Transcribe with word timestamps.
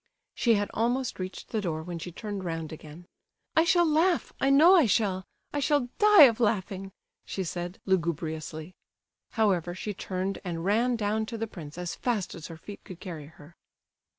She 0.33 0.55
had 0.55 0.71
almost 0.73 1.19
reached 1.19 1.49
the 1.49 1.61
door 1.61 1.83
when 1.83 1.99
she 1.99 2.11
turned 2.11 2.43
round 2.43 2.73
again. 2.73 3.05
"I 3.55 3.63
shall 3.63 3.85
laugh—I 3.85 4.49
know 4.49 4.73
I 4.75 4.87
shall; 4.87 5.25
I 5.53 5.59
shall 5.59 5.89
die 5.99 6.23
of 6.23 6.39
laughing," 6.39 6.91
she 7.23 7.43
said, 7.43 7.79
lugubriously. 7.85 8.73
However, 9.33 9.75
she 9.75 9.93
turned 9.93 10.39
and 10.43 10.65
ran 10.65 10.95
down 10.95 11.27
to 11.27 11.37
the 11.37 11.45
prince 11.45 11.77
as 11.77 11.93
fast 11.93 12.33
as 12.33 12.47
her 12.47 12.57
feet 12.57 12.83
could 12.83 12.99
carry 12.99 13.27
her. 13.27 13.53